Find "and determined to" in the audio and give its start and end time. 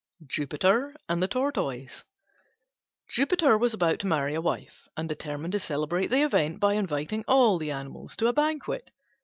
4.97-5.59